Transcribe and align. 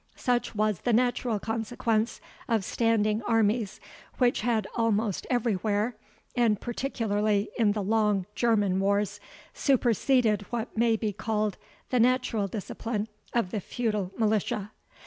Such 0.15 0.55
was 0.55 0.79
the 0.79 0.93
natural 0.93 1.37
consequence 1.39 2.21
of 2.47 2.65
standing 2.65 3.21
armies, 3.27 3.79
which 4.17 4.41
had 4.41 4.65
almost 4.73 5.27
everywhere, 5.29 5.95
and 6.35 6.59
particularly 6.59 7.49
in 7.55 7.73
the 7.73 7.83
long 7.83 8.25
German 8.33 8.79
wars, 8.79 9.19
superseded 9.53 10.41
what 10.49 10.75
may 10.75 10.95
be 10.95 11.13
called 11.13 11.59
the 11.91 11.99
natural 11.99 12.47
discipline 12.47 13.09
of 13.33 13.51
the 13.51 13.59
feudal 13.61 14.11
militia. 14.17 14.71